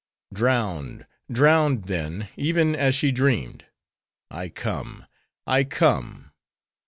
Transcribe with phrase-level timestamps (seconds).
[0.33, 1.05] "Drowned!
[1.31, 5.05] drowned then, even as she dreamed:—I come,
[5.45, 6.31] I come!